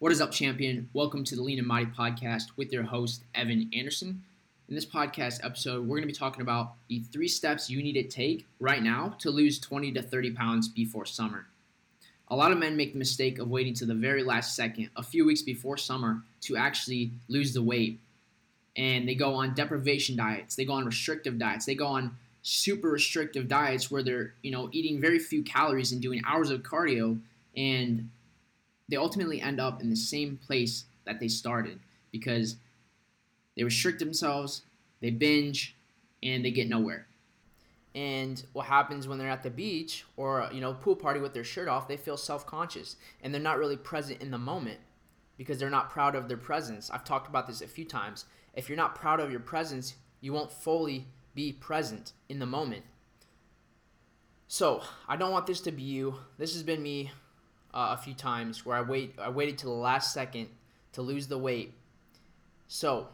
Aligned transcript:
What 0.00 0.12
is 0.12 0.20
up, 0.20 0.30
champion? 0.30 0.88
Welcome 0.92 1.24
to 1.24 1.34
the 1.34 1.42
Lean 1.42 1.58
and 1.58 1.66
Mighty 1.66 1.90
podcast 1.90 2.50
with 2.56 2.72
your 2.72 2.84
host, 2.84 3.24
Evan 3.34 3.68
Anderson. 3.74 4.22
In 4.68 4.76
this 4.76 4.86
podcast 4.86 5.44
episode, 5.44 5.80
we're 5.80 5.96
going 5.96 6.02
to 6.02 6.06
be 6.06 6.12
talking 6.12 6.40
about 6.40 6.74
the 6.86 7.00
three 7.00 7.26
steps 7.26 7.68
you 7.68 7.82
need 7.82 7.94
to 7.94 8.04
take 8.04 8.46
right 8.60 8.80
now 8.80 9.16
to 9.18 9.28
lose 9.28 9.58
20 9.58 9.90
to 9.90 10.00
30 10.00 10.30
pounds 10.34 10.68
before 10.68 11.04
summer. 11.04 11.46
A 12.28 12.36
lot 12.36 12.52
of 12.52 12.58
men 12.58 12.76
make 12.76 12.92
the 12.92 12.98
mistake 13.00 13.40
of 13.40 13.50
waiting 13.50 13.74
to 13.74 13.86
the 13.86 13.94
very 13.94 14.22
last 14.22 14.54
second, 14.54 14.88
a 14.94 15.02
few 15.02 15.26
weeks 15.26 15.42
before 15.42 15.76
summer, 15.76 16.22
to 16.42 16.56
actually 16.56 17.10
lose 17.26 17.52
the 17.52 17.62
weight. 17.62 17.98
And 18.76 19.08
they 19.08 19.16
go 19.16 19.34
on 19.34 19.54
deprivation 19.54 20.14
diets, 20.14 20.54
they 20.54 20.64
go 20.64 20.74
on 20.74 20.86
restrictive 20.86 21.40
diets, 21.40 21.66
they 21.66 21.74
go 21.74 21.88
on 21.88 22.16
super 22.42 22.88
restrictive 22.88 23.48
diets 23.48 23.90
where 23.90 24.04
they're, 24.04 24.34
you 24.42 24.52
know, 24.52 24.68
eating 24.70 25.00
very 25.00 25.18
few 25.18 25.42
calories 25.42 25.90
and 25.90 26.00
doing 26.00 26.22
hours 26.24 26.50
of 26.50 26.62
cardio 26.62 27.18
and 27.56 28.08
they 28.88 28.96
ultimately 28.96 29.40
end 29.40 29.60
up 29.60 29.82
in 29.82 29.90
the 29.90 29.96
same 29.96 30.36
place 30.36 30.84
that 31.04 31.20
they 31.20 31.28
started 31.28 31.80
because 32.10 32.56
they 33.56 33.64
restrict 33.64 33.98
themselves, 33.98 34.62
they 35.00 35.10
binge, 35.10 35.76
and 36.22 36.44
they 36.44 36.50
get 36.50 36.68
nowhere. 36.68 37.06
And 37.94 38.42
what 38.52 38.66
happens 38.66 39.08
when 39.08 39.18
they're 39.18 39.28
at 39.28 39.42
the 39.42 39.50
beach 39.50 40.04
or 40.16 40.48
you 40.52 40.60
know 40.60 40.74
pool 40.74 40.96
party 40.96 41.20
with 41.20 41.34
their 41.34 41.44
shirt 41.44 41.68
off, 41.68 41.88
they 41.88 41.96
feel 41.96 42.16
self-conscious 42.16 42.96
and 43.22 43.32
they're 43.32 43.40
not 43.40 43.58
really 43.58 43.76
present 43.76 44.22
in 44.22 44.30
the 44.30 44.38
moment 44.38 44.78
because 45.36 45.58
they're 45.58 45.70
not 45.70 45.90
proud 45.90 46.14
of 46.14 46.28
their 46.28 46.36
presence. 46.36 46.90
I've 46.90 47.04
talked 47.04 47.28
about 47.28 47.46
this 47.46 47.62
a 47.62 47.66
few 47.66 47.84
times. 47.84 48.26
If 48.54 48.68
you're 48.68 48.76
not 48.76 48.94
proud 48.94 49.20
of 49.20 49.30
your 49.30 49.40
presence, 49.40 49.94
you 50.20 50.32
won't 50.32 50.52
fully 50.52 51.06
be 51.34 51.52
present 51.52 52.12
in 52.28 52.38
the 52.38 52.46
moment. 52.46 52.84
So, 54.48 54.82
I 55.06 55.16
don't 55.16 55.30
want 55.30 55.46
this 55.46 55.60
to 55.62 55.72
be 55.72 55.82
you. 55.82 56.16
This 56.38 56.54
has 56.54 56.62
been 56.62 56.82
me 56.82 57.12
uh, 57.78 57.92
a 57.92 57.96
few 57.96 58.12
times 58.12 58.66
where 58.66 58.76
I 58.76 58.80
wait 58.80 59.14
I 59.20 59.28
waited 59.28 59.58
to 59.58 59.66
the 59.66 59.72
last 59.72 60.12
second 60.12 60.48
to 60.92 61.02
lose 61.02 61.28
the 61.28 61.38
weight. 61.38 61.74
So, 62.66 63.06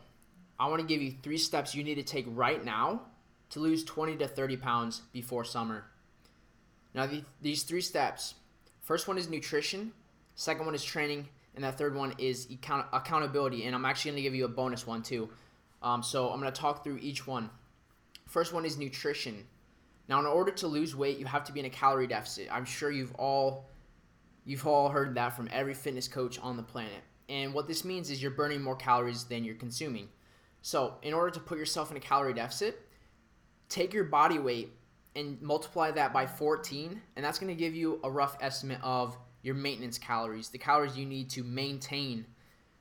I 0.58 0.68
want 0.68 0.80
to 0.80 0.86
give 0.86 1.02
you 1.02 1.12
three 1.22 1.36
steps 1.36 1.74
you 1.74 1.84
need 1.84 1.96
to 1.96 2.02
take 2.02 2.24
right 2.28 2.64
now 2.64 3.02
to 3.50 3.60
lose 3.60 3.84
20 3.84 4.16
to 4.16 4.26
30 4.26 4.56
pounds 4.56 5.02
before 5.12 5.44
summer. 5.44 5.84
Now, 6.94 7.06
the, 7.06 7.22
these 7.42 7.64
three 7.64 7.82
steps 7.82 8.34
first 8.80 9.06
one 9.06 9.18
is 9.18 9.28
nutrition, 9.28 9.92
second 10.34 10.64
one 10.64 10.74
is 10.74 10.82
training, 10.82 11.28
and 11.54 11.62
that 11.62 11.76
third 11.76 11.94
one 11.94 12.14
is 12.16 12.48
account- 12.50 12.86
accountability. 12.92 13.66
And 13.66 13.74
I'm 13.74 13.84
actually 13.84 14.12
going 14.12 14.22
to 14.22 14.22
give 14.22 14.34
you 14.34 14.46
a 14.46 14.48
bonus 14.48 14.86
one 14.86 15.02
too. 15.02 15.28
Um, 15.82 16.02
so, 16.02 16.30
I'm 16.30 16.40
going 16.40 16.50
to 16.50 16.58
talk 16.58 16.82
through 16.82 17.00
each 17.02 17.26
one. 17.26 17.50
First 18.26 18.54
one 18.54 18.64
is 18.64 18.78
nutrition. 18.78 19.44
Now, 20.08 20.20
in 20.20 20.26
order 20.26 20.52
to 20.52 20.66
lose 20.66 20.96
weight, 20.96 21.18
you 21.18 21.26
have 21.26 21.44
to 21.44 21.52
be 21.52 21.60
in 21.60 21.66
a 21.66 21.70
calorie 21.70 22.06
deficit. 22.06 22.48
I'm 22.50 22.64
sure 22.64 22.90
you've 22.90 23.14
all 23.16 23.66
You've 24.44 24.66
all 24.66 24.88
heard 24.88 25.14
that 25.14 25.34
from 25.34 25.48
every 25.52 25.74
fitness 25.74 26.08
coach 26.08 26.38
on 26.40 26.56
the 26.56 26.62
planet. 26.62 27.02
And 27.28 27.54
what 27.54 27.66
this 27.66 27.84
means 27.84 28.10
is 28.10 28.20
you're 28.20 28.30
burning 28.30 28.62
more 28.62 28.76
calories 28.76 29.24
than 29.24 29.44
you're 29.44 29.54
consuming. 29.54 30.08
So, 30.60 30.94
in 31.02 31.14
order 31.14 31.30
to 31.30 31.40
put 31.40 31.58
yourself 31.58 31.90
in 31.90 31.96
a 31.96 32.00
calorie 32.00 32.34
deficit, 32.34 32.80
take 33.68 33.92
your 33.92 34.04
body 34.04 34.38
weight 34.38 34.72
and 35.16 35.40
multiply 35.40 35.90
that 35.92 36.12
by 36.12 36.26
14, 36.26 37.00
and 37.16 37.24
that's 37.24 37.38
going 37.38 37.54
to 37.54 37.58
give 37.58 37.74
you 37.74 38.00
a 38.02 38.10
rough 38.10 38.36
estimate 38.40 38.80
of 38.82 39.16
your 39.42 39.54
maintenance 39.54 39.98
calories, 39.98 40.48
the 40.48 40.58
calories 40.58 40.96
you 40.96 41.06
need 41.06 41.30
to 41.30 41.44
maintain. 41.44 42.26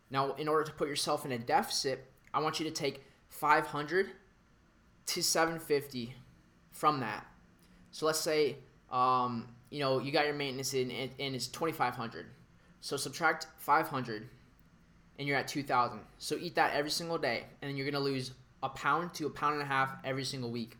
Now, 0.10 0.34
in 0.34 0.48
order 0.48 0.64
to 0.64 0.72
put 0.72 0.88
yourself 0.88 1.26
in 1.26 1.32
a 1.32 1.38
deficit, 1.38 2.10
I 2.34 2.40
want 2.40 2.60
you 2.60 2.66
to 2.66 2.72
take 2.72 3.04
500 3.30 4.10
to 5.08 5.22
750 5.22 6.16
from 6.72 7.00
that. 7.02 7.26
So 7.92 8.06
let's 8.06 8.20
say 8.20 8.58
um, 8.92 9.50
you 9.74 9.80
know, 9.80 9.98
you 9.98 10.12
got 10.12 10.26
your 10.26 10.36
maintenance 10.36 10.76
in 10.76 10.92
and, 10.92 11.10
and 11.20 11.34
it's 11.34 11.48
2500 11.48 12.28
So 12.80 12.96
subtract 12.96 13.48
500 13.58 14.30
and 15.18 15.28
you're 15.28 15.36
at 15.36 15.48
2000 15.48 16.00
So 16.20 16.38
eat 16.40 16.54
that 16.56 16.74
every 16.76 16.92
single 16.92 17.18
day 17.18 17.46
and 17.64 17.76
you're 17.76 17.90
to 17.90 18.00
lose 18.00 18.34
a 18.62 18.70
pound 18.70 19.16
to 19.16 19.26
a 19.26 19.32
pound 19.32 19.56
and 19.56 19.64
a 19.64 19.66
half 19.66 19.96
every 20.06 20.26
single 20.26 20.52
week. 20.52 20.78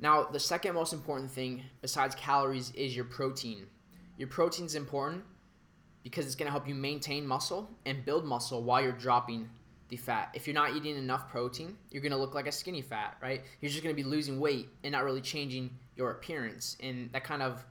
Now, 0.00 0.24
the 0.24 0.40
second 0.40 0.74
most 0.74 0.92
important 0.92 1.30
thing 1.30 1.62
besides 1.80 2.16
calories 2.16 2.72
is 2.72 2.96
your 2.96 3.04
protein. 3.04 3.66
Your 4.18 4.28
protein 4.28 4.66
is 4.66 4.74
important 4.74 5.22
because 6.02 6.26
it's 6.26 6.34
going 6.34 6.46
to 6.46 6.52
help 6.52 6.66
you 6.66 6.74
maintain 6.74 7.24
muscle 7.24 7.70
and 7.86 8.04
build 8.04 8.24
muscle 8.24 8.64
while 8.64 8.82
you're 8.82 8.90
dropping 8.90 9.48
the 9.90 9.96
fat. 9.96 10.30
If 10.34 10.48
you're 10.48 10.54
not 10.54 10.74
eating 10.74 10.96
enough 10.96 11.28
protein, 11.28 11.76
you're 11.92 12.02
going 12.02 12.10
to 12.10 12.18
look 12.18 12.34
like 12.34 12.48
a 12.48 12.52
skinny 12.52 12.82
fat, 12.82 13.16
right? 13.22 13.44
You're 13.60 13.70
just 13.70 13.84
going 13.84 13.94
to 13.94 14.02
be 14.02 14.08
losing 14.08 14.40
weight 14.40 14.68
and 14.82 14.90
not 14.90 15.04
really 15.04 15.20
changing 15.20 15.70
your 15.94 16.10
appearance. 16.10 16.76
And 16.82 17.10
that 17.12 17.22
kind 17.22 17.42
of 17.42 17.64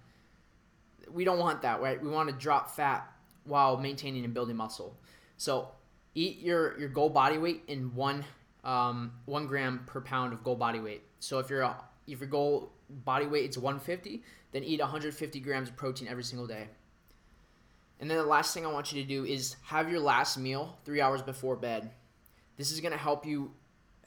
we 1.14 1.24
don't 1.24 1.40
want 1.40 1.62
that, 1.62 1.82
right? 1.82 2.02
We 2.02 2.10
want 2.10 2.30
to 2.30 2.36
drop 2.36 2.76
fat 2.76 3.12
while 3.46 3.78
maintaining 3.78 4.26
and 4.26 4.34
building 4.34 4.56
muscle. 4.56 4.96
So 5.38 5.70
eat 6.14 6.40
your 6.40 6.78
your 6.80 6.90
goal 6.90 7.10
body 7.10 7.38
weight 7.38 7.64
in 7.68 7.94
one 7.96 8.26
um, 8.64 9.12
one 9.26 9.48
gram 9.48 9.84
per 9.86 10.02
pound 10.02 10.34
of 10.34 10.44
goal 10.44 10.56
body 10.56 10.80
weight. 10.80 11.04
So 11.20 11.40
if 11.40 11.50
your 11.50 11.76
if 12.08 12.20
your 12.20 12.30
goal 12.30 12.72
body 12.90 13.26
weight 13.26 13.50
is 13.50 13.58
150, 13.58 14.24
then 14.52 14.64
eat 14.64 14.80
150 14.80 15.40
grams 15.40 15.70
of 15.70 15.76
protein 15.76 16.08
every 16.08 16.24
single 16.24 16.48
day. 16.48 16.68
And 18.00 18.10
then 18.10 18.18
the 18.18 18.26
last 18.26 18.54
thing 18.54 18.66
I 18.66 18.72
want 18.72 18.92
you 18.92 19.02
to 19.02 19.08
do 19.08 19.26
is 19.26 19.56
have 19.64 19.90
your 19.90 20.00
last 20.00 20.38
meal 20.38 20.78
three 20.84 21.02
hours 21.02 21.22
before 21.22 21.56
bed. 21.56 21.92
This 22.58 22.72
is 22.72 22.80
to 22.82 22.98
help 22.98 23.26
you 23.26 23.52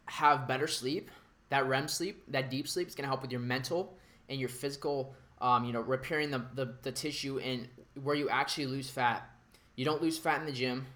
have 0.06 0.46
better 0.46 0.66
sleep. 0.66 1.10
That 1.50 1.66
REM 1.66 1.88
sleep, 1.88 2.22
that 2.28 2.50
deep 2.50 2.68
sleep, 2.68 2.88
is 2.88 2.94
to 2.96 3.02
help 3.04 3.22
with 3.22 3.30
your 3.30 3.40
mental 3.40 3.96
and 4.28 4.38
your 4.38 4.50
physical 4.50 5.14
um, 5.40 5.64
you 5.64 5.72
know, 5.72 5.80
repairing 5.80 6.30
the, 6.30 6.44
the, 6.54 6.74
the 6.82 6.92
tissue 6.92 7.38
and 7.38 7.68
where 8.02 8.14
you 8.14 8.28
actually 8.28 8.66
lose 8.66 8.90
fat. 8.90 9.28
You 9.76 9.84
don't 9.84 10.02
lose 10.02 10.18
fat 10.18 10.40
in 10.40 10.46
the 10.46 10.52
gym. 10.52 10.86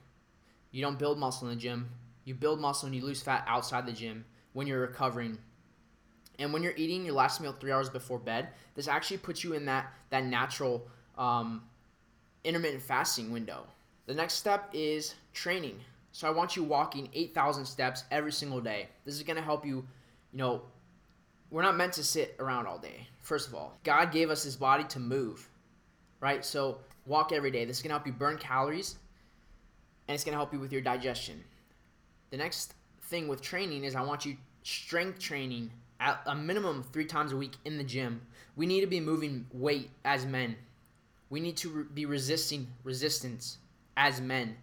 You 0.71 0.83
don't 0.83 0.99
build 0.99 1.19
muscle 1.19 1.49
in 1.49 1.55
the 1.55 1.61
gym. 1.61 1.89
You 2.25 2.35
build 2.35 2.61
muscle 2.61 2.87
and 2.87 2.95
you 2.95 3.03
lose 3.05 3.23
fat 3.23 3.45
outside 3.47 3.87
the 3.87 3.93
gym 3.93 4.25
when 4.53 4.67
you're 4.67 4.81
recovering. 4.81 5.39
And 6.39 6.53
when 6.53 6.63
you're 6.63 6.75
eating 6.77 7.05
your 7.05 7.15
last 7.15 7.41
meal 7.41 7.53
three 7.53 7.73
hours 7.73 7.89
before 7.89 8.19
bed, 8.19 8.49
this 8.75 8.89
actually 8.89 9.19
puts 9.19 9.45
you 9.45 9.53
in 9.53 9.67
that 9.67 9.93
that 10.11 10.25
natural 10.25 10.89
um, 11.19 11.63
intermittent 12.45 12.83
fasting 12.83 13.31
window. 13.31 13.67
The 14.07 14.15
next 14.15 14.35
step 14.35 14.69
is 14.73 15.15
training. 15.33 15.79
So 16.13 16.29
I 16.29 16.31
want 16.31 16.57
you 16.57 16.63
walking 16.63 17.09
8,000 17.15 17.65
steps 17.65 18.05
every 18.11 18.33
single 18.33 18.61
day. 18.61 18.89
This 19.05 19.15
is 19.15 19.23
going 19.23 19.37
to 19.37 19.43
help 19.43 19.65
you, 19.65 19.77
you 20.33 20.39
know, 20.39 20.63
we're 21.53 21.63
not 21.63 21.77
meant 21.77 21.93
to 21.93 22.03
sit 22.03 22.35
around 22.41 22.67
all 22.67 22.79
day. 22.79 23.07
First 23.21 23.47
of 23.47 23.55
all, 23.55 23.79
God 23.85 24.11
gave 24.11 24.31
us 24.31 24.43
his 24.43 24.57
body 24.57 24.85
to 24.85 24.99
move, 24.99 25.49
right? 26.19 26.43
So 26.45 26.79
walk 27.05 27.31
every 27.31 27.51
day. 27.51 27.67
This 27.67 27.77
is 27.77 27.83
gonna 27.83 27.93
help 27.93 28.07
you 28.07 28.13
burn 28.13 28.39
calories, 28.39 28.97
and 30.09 30.15
it's 30.15 30.25
gonna 30.25 30.39
help 30.39 30.53
you 30.55 30.59
with 30.59 30.73
your 30.73 30.81
digestion. 30.81 31.45
The 32.31 32.39
next 32.39 32.75
thing 33.03 33.29
with 33.29 33.43
training 33.43 33.85
is 33.85 33.95
I 33.95 34.01
want 34.01 34.25
you 34.25 34.39
strength 34.63 35.19
training 35.19 35.71
at 36.01 36.21
a 36.25 36.35
minimum 36.35 36.83
three 36.83 37.05
times 37.05 37.33
a 37.33 37.37
week 37.37 37.57
in 37.67 37.77
the 37.77 37.85
gym. 37.85 38.23
We 38.57 38.65
need 38.65 38.81
to 38.81 38.87
be 38.87 39.01
moving 39.01 39.47
weight 39.53 39.91
as 40.07 40.25
men. 40.25 40.57
We 41.29 41.41
need 41.41 41.59
to 41.59 41.69
re- 41.69 41.85
be 41.93 42.07
resisting 42.07 42.69
resistance 42.83 43.59
as 43.97 44.21
men. 44.21 44.57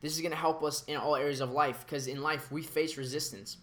This 0.00 0.14
is 0.14 0.20
going 0.20 0.32
to 0.32 0.38
help 0.38 0.62
us 0.62 0.84
in 0.84 0.96
all 0.96 1.16
areas 1.16 1.40
of 1.40 1.50
life 1.50 1.84
because 1.84 2.06
in 2.06 2.22
life 2.22 2.50
we 2.52 2.62
face 2.62 2.96
resistance. 2.96 3.58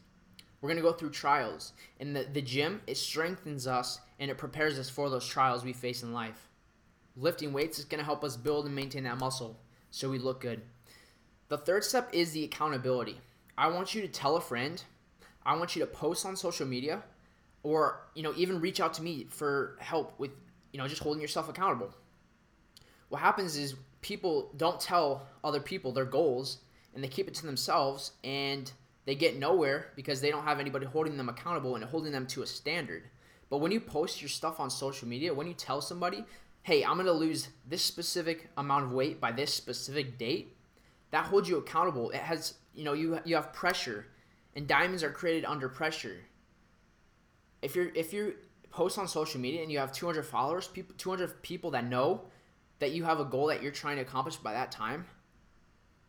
We're 0.66 0.70
going 0.70 0.84
to 0.84 0.90
go 0.90 0.94
through 0.94 1.12
trials. 1.12 1.74
In 2.00 2.14
the, 2.14 2.24
the 2.24 2.42
gym, 2.42 2.81
it 2.88 2.98
strengthens 2.98 3.68
us 3.68 4.00
and 4.20 4.31
it 4.31 4.40
prepares 4.40 4.80
us 4.80 4.90
for 4.90 5.12
those 5.12 5.28
trials 5.28 5.64
we 5.64 5.74
face 5.74 6.02
in 6.02 6.12
life. 6.12 6.50
Lifting 7.16 7.53
weights 7.53 7.78
is 7.78 7.86
going 7.86 8.00
to 8.00 8.03
help 8.03 8.24
us 8.24 8.36
build 8.36 8.66
and 8.66 8.74
maintain 8.74 9.04
that 9.04 9.20
muscle 9.20 9.59
so 9.92 10.09
we 10.09 10.18
look 10.18 10.42
good. 10.42 10.64
The 11.50 11.59
third 11.59 11.84
step 11.84 12.09
is 12.14 12.31
the 12.31 12.46
accountability. 12.46 13.20
I 13.56 13.68
want 13.68 13.94
you 13.94 14.02
to 14.02 14.08
tell 14.08 14.38
a 14.38 14.42
friend. 14.42 14.84
I 15.46 15.56
want 15.56 15.75
you 15.75 15.81
to 15.81 15.86
post 15.86 16.25
on 16.25 16.36
social 16.36 16.66
media 16.66 17.04
or, 17.62 18.02
you 18.16 18.24
know, 18.24 18.34
even 18.36 18.59
reach 18.59 18.80
out 18.80 18.96
to 18.96 19.04
me 19.04 19.28
for 19.30 19.78
help 19.80 20.20
with, 20.20 20.31
you 20.74 20.80
know, 20.80 20.88
just 20.88 21.04
holding 21.04 21.22
yourself 21.22 21.48
accountable. 21.48 21.92
What 23.09 23.22
happens 23.22 23.56
is 23.56 23.75
people 24.02 24.50
don't 24.58 24.80
tell 24.80 25.28
other 25.44 25.59
people 25.59 25.92
their 25.92 26.06
goals 26.06 26.57
and 26.95 27.04
they 27.04 27.07
keep 27.07 27.28
it 27.28 27.36
to 27.36 27.45
themselves 27.45 28.13
and– 28.24 28.72
they 29.06 29.16
get 29.16 29.38
nowhere 29.38 29.92
because 29.96 30.22
they 30.22 30.31
don't 30.31 30.44
have 30.44 30.60
anybody 30.60 30.86
holding 30.86 31.18
them 31.18 31.30
accountable 31.30 31.75
and 31.75 31.86
holding 31.86 32.12
them 32.12 32.28
to 32.28 32.42
a 32.42 32.48
standard. 32.48 33.04
But 33.50 33.60
when 33.60 33.72
you 33.72 33.80
post 33.80 34.22
your 34.22 34.30
stuff 34.30 34.60
on 34.60 34.69
social 34.69 35.07
media, 35.07 35.34
when 35.34 35.48
you 35.48 35.54
tell 35.54 35.81
somebody, 35.81 36.25
hey, 36.63 36.84
I'm 36.84 36.96
going 36.96 37.06
to 37.06 37.12
lose 37.12 37.50
this 37.68 37.84
specific 37.84 38.50
amount 38.57 38.86
of 38.86 38.92
weight 38.92 39.22
by 39.22 39.31
this 39.31 39.54
specific 39.54 40.18
date, 40.18 40.56
that 41.12 41.25
holds 41.25 41.48
you 41.48 41.57
accountable. 41.57 42.10
It 42.10 42.19
has, 42.19 42.56
you 42.74 42.84
know, 42.84 42.94
you, 42.94 43.19
you 43.24 43.36
have 43.36 43.54
pressure 43.54 44.07
and 44.56 44.68
diamonds 44.68 45.04
are 45.04 45.12
created 45.12 45.46
under 45.46 45.69
pressure. 45.69 46.18
If 47.62 47.75
you're, 47.75 47.90
if 47.94 48.12
you 48.12 48.36
post 48.72 48.98
on 48.98 49.08
social 49.08 49.40
media 49.40 49.62
and 49.62 49.72
you 49.72 49.80
have 49.80 49.92
200 49.92 50.24
followers, 50.24 50.68
people, 50.68 50.96
200 50.98 51.42
people 51.42 51.72
that 51.72 51.86
know 51.86 52.22
that 52.80 52.92
you 52.92 53.04
have 53.04 53.19
a 53.19 53.25
goal 53.25 53.48
that 53.48 53.62
you're 53.62 53.72
trying 53.72 53.98
to 53.98 54.01
accomplish 54.01 54.36
by 54.38 54.54
that 54.54 54.72
time, 54.72 55.06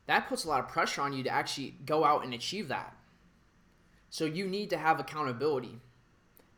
that 0.07 0.29
puts 0.29 0.45
a 0.45 0.49
lot 0.49 0.61
of 0.61 0.69
pressure 0.69 1.03
on 1.03 1.13
you 1.13 1.23
to 1.25 1.31
actually 1.31 1.75
go 1.85 2.05
out 2.05 2.25
and 2.25 2.33
achieve 2.33 2.69
that. 2.69 2.97
So 4.11 4.25
you 4.25 4.47
need 4.47 4.71
to 4.71 4.79
have 4.79 5.01
accountability, 5.01 5.81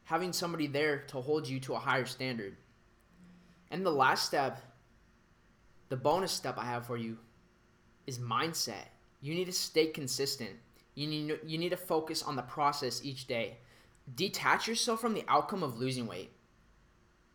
having 0.05 0.33
somebody 0.33 0.67
there 0.67 0.99
to 1.09 1.21
hold 1.21 1.49
you 1.49 1.59
to 1.61 1.75
a 1.75 1.79
higher 1.79 2.05
standard. 2.05 2.57
And 3.71 3.85
the 3.85 3.91
last 3.91 4.27
step, 4.27 4.61
the 5.89 5.97
bonus 5.97 6.33
step 6.33 6.59
I 6.59 6.65
have 6.65 6.87
for 6.87 6.97
you, 6.97 7.19
is 8.07 8.19
mindset. 8.19 8.89
You 9.21 9.35
need 9.35 9.47
to 9.47 9.53
stay 9.53 9.89
consistent. 9.89 10.51
You 10.95 11.07
need, 11.07 11.39
you 11.45 11.59
need 11.59 11.71
to 11.71 11.77
focus 11.77 12.23
on 12.23 12.37
the 12.37 12.43
process 12.43 13.05
each 13.05 13.27
day. 13.27 13.59
Detach 14.15 14.67
yourself 14.67 15.01
from 15.01 15.15
the 15.15 15.25
outcome 15.29 15.63
of 15.63 15.79
losing 15.79 16.07
weight 16.07 16.33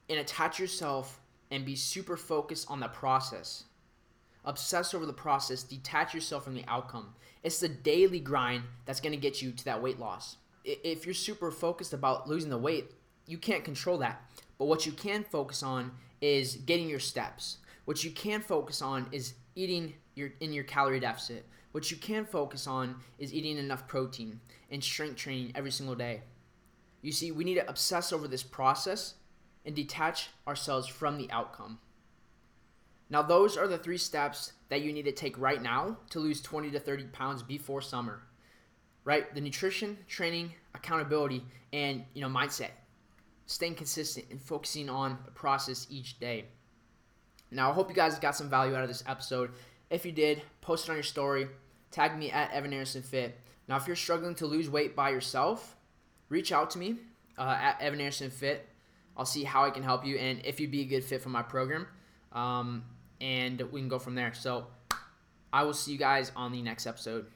and 0.09 0.19
attach 0.19 0.59
yourself 0.59 1.19
and 1.51 1.65
be 1.65 1.75
super 1.75 2.17
focused 2.17 2.69
on 2.69 2.79
the 2.79 2.87
process. 2.87 3.65
Obsess 4.45 4.93
over 4.93 5.05
the 5.05 5.13
process, 5.13 5.63
detach 5.63 6.13
yourself 6.13 6.43
from 6.43 6.55
the 6.55 6.65
outcome. 6.67 7.13
It's 7.43 7.59
the 7.59 7.69
daily 7.69 8.19
grind 8.19 8.63
that's 8.85 8.99
going 8.99 9.13
to 9.13 9.17
get 9.17 9.41
you 9.41 9.51
to 9.51 9.65
that 9.65 9.81
weight 9.81 9.99
loss. 9.99 10.37
If 10.65 11.05
you're 11.05 11.13
super 11.13 11.51
focused 11.51 11.93
about 11.93 12.27
losing 12.27 12.49
the 12.49 12.57
weight, 12.57 12.91
you 13.27 13.37
can't 13.37 13.63
control 13.63 13.97
that. 13.99 14.21
But 14.57 14.65
what 14.65 14.85
you 14.85 14.91
can 14.91 15.23
focus 15.23 15.63
on 15.63 15.91
is 16.21 16.55
getting 16.55 16.89
your 16.89 16.99
steps. 16.99 17.57
What 17.85 18.03
you 18.03 18.11
can 18.11 18.41
focus 18.41 18.81
on 18.81 19.07
is 19.11 19.33
eating 19.55 19.93
your 20.15 20.29
in 20.39 20.53
your 20.53 20.63
calorie 20.63 20.99
deficit. 20.99 21.45
What 21.73 21.91
you 21.91 21.97
can 21.97 22.25
focus 22.25 22.67
on 22.67 22.95
is 23.17 23.33
eating 23.33 23.57
enough 23.57 23.87
protein 23.87 24.39
and 24.69 24.83
strength 24.83 25.17
training 25.17 25.51
every 25.55 25.71
single 25.71 25.95
day. 25.95 26.21
You 27.01 27.11
see, 27.11 27.31
we 27.31 27.43
need 27.43 27.55
to 27.55 27.67
obsess 27.69 28.13
over 28.13 28.27
this 28.27 28.43
process 28.43 29.15
and 29.65 29.75
detach 29.75 30.29
ourselves 30.47 30.87
from 30.87 31.17
the 31.17 31.29
outcome. 31.31 31.79
Now, 33.13 33.21
those 33.21 33.57
are 33.57 33.67
the 33.67 33.77
three 33.77 33.99
steps 33.99 34.53
that 34.69 34.81
you 34.81 34.91
need 34.91 35.05
to 35.05 35.11
take 35.11 35.37
right 35.37 35.61
now 35.61 35.97
to 36.09 36.19
lose 36.19 36.41
20 36.41 36.71
to 36.71 36.79
30 36.79 37.03
pounds 37.13 37.43
before 37.43 37.79
summer. 37.79 38.23
Right? 39.05 39.31
The 39.35 39.39
nutrition, 39.39 39.99
training, 40.07 40.51
accountability, 40.73 41.45
and 41.71 42.05
you 42.15 42.21
know, 42.21 42.27
mindset. 42.27 42.71
Staying 43.45 43.75
consistent 43.75 44.25
and 44.31 44.41
focusing 44.41 44.89
on 44.89 45.19
the 45.25 45.31
process 45.31 45.85
each 45.91 46.19
day. 46.19 46.45
Now, 47.51 47.69
I 47.69 47.73
hope 47.75 47.87
you 47.87 47.95
guys 47.95 48.17
got 48.17 48.35
some 48.35 48.49
value 48.49 48.73
out 48.73 48.81
of 48.81 48.87
this 48.87 49.03
episode. 49.05 49.51
If 49.91 50.07
you 50.07 50.11
did, 50.11 50.41
post 50.61 50.85
it 50.85 50.89
on 50.89 50.95
your 50.95 51.03
story. 51.03 51.49
Tag 51.91 52.17
me 52.17 52.31
at 52.31 52.51
Evan 52.51 52.73
Anderson 52.73 53.03
Fit. 53.03 53.39
Now, 53.67 53.77
if 53.77 53.85
you're 53.85 53.95
struggling 53.95 54.33
to 54.35 54.47
lose 54.47 54.71
weight 54.71 54.95
by 54.95 55.11
yourself, 55.11 55.75
reach 56.29 56.51
out 56.51 56.71
to 56.71 56.79
me 56.79 56.95
uh, 57.37 57.57
at 57.61 57.79
Evan 57.79 57.99
Anderson 58.01 58.31
Fit. 58.31 58.67
I'll 59.15 59.23
see 59.23 59.43
how 59.43 59.65
I 59.65 59.69
can 59.69 59.83
help 59.83 60.03
you 60.03 60.15
and 60.15 60.43
if 60.43 60.59
you'd 60.59 60.71
be 60.71 60.81
a 60.81 60.85
good 60.85 61.03
fit 61.03 61.21
for 61.21 61.29
my 61.29 61.43
program. 61.43 61.85
Um, 62.31 62.85
and 63.23 63.61
we 63.71 63.79
can 63.79 63.87
go 63.87 63.99
from 63.99 64.15
there. 64.15 64.33
So 64.33 64.67
I 65.53 65.63
will 65.63 65.73
see 65.73 65.93
you 65.93 65.97
guys 65.97 66.31
on 66.35 66.51
the 66.51 66.61
next 66.61 66.85
episode. 66.85 67.27